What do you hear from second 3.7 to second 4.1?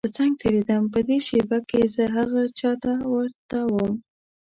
وم.